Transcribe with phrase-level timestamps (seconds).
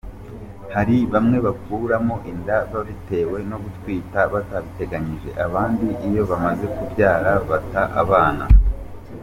[0.75, 8.45] Hari bamwe bakuramo inda babitewe no gutwita batabiteganyije, abandi iyo bamaze kubyara bata abana.